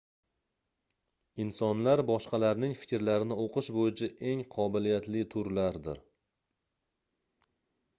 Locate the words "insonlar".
1.45-2.03